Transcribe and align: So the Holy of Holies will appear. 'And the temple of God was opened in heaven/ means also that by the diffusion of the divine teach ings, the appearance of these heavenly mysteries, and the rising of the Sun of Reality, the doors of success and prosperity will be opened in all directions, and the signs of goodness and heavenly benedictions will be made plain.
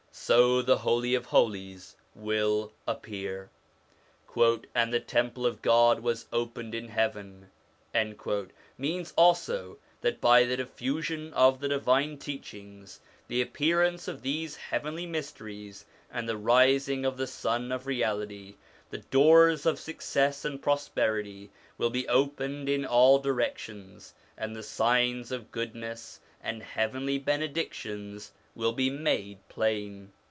So 0.13 0.61
the 0.61 0.77
Holy 0.79 1.15
of 1.15 1.25
Holies 1.27 1.95
will 2.13 2.73
appear. 2.87 3.49
'And 4.35 4.93
the 4.93 4.99
temple 4.99 5.45
of 5.45 5.61
God 5.61 6.01
was 6.01 6.27
opened 6.31 6.75
in 6.75 6.89
heaven/ 6.89 7.49
means 8.77 9.13
also 9.17 9.77
that 10.01 10.21
by 10.21 10.43
the 10.43 10.57
diffusion 10.57 11.33
of 11.33 11.59
the 11.59 11.67
divine 11.69 12.17
teach 12.17 12.53
ings, 12.53 12.99
the 13.29 13.41
appearance 13.41 14.07
of 14.07 14.21
these 14.21 14.57
heavenly 14.57 15.05
mysteries, 15.05 15.85
and 16.11 16.29
the 16.29 16.37
rising 16.37 17.03
of 17.05 17.17
the 17.17 17.27
Sun 17.27 17.71
of 17.71 17.87
Reality, 17.87 18.55
the 18.89 18.99
doors 18.99 19.65
of 19.65 19.79
success 19.79 20.45
and 20.45 20.61
prosperity 20.61 21.49
will 21.77 21.89
be 21.89 22.07
opened 22.07 22.69
in 22.69 22.85
all 22.85 23.17
directions, 23.19 24.13
and 24.37 24.55
the 24.55 24.63
signs 24.63 25.31
of 25.31 25.51
goodness 25.51 26.19
and 26.43 26.61
heavenly 26.63 27.17
benedictions 27.17 28.31
will 28.53 28.73
be 28.73 28.89
made 28.89 29.37
plain. 29.47 30.11